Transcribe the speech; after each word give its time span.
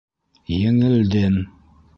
—Еңелдем. 0.53 1.35